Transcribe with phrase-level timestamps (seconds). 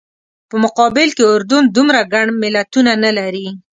[0.49, 3.47] په مقابل کې اردن دومره ګڼ ملتونه نه لري.